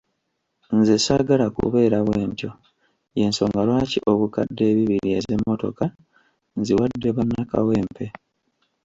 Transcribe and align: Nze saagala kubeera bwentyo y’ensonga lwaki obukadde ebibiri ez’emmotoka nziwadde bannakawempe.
Nze 0.77 0.95
saagala 1.05 1.45
kubeera 1.57 1.97
bwentyo 2.07 2.49
y’ensonga 3.17 3.59
lwaki 3.67 3.99
obukadde 4.11 4.63
ebibiri 4.71 5.09
ez’emmotoka 5.17 5.85
nziwadde 6.57 7.09
bannakawempe. 7.17 8.05